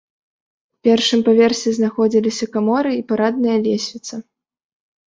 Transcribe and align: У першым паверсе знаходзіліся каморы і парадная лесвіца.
У 0.73 0.77
першым 0.87 1.19
паверсе 1.27 1.69
знаходзіліся 1.81 2.45
каморы 2.57 2.91
і 2.99 3.07
парадная 3.13 3.57
лесвіца. 3.69 4.15